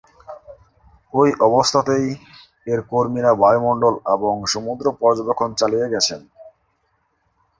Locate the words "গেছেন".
5.93-6.21